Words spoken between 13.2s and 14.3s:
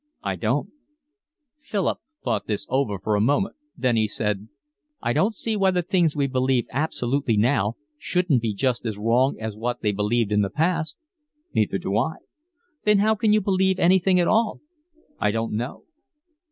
you believe anything at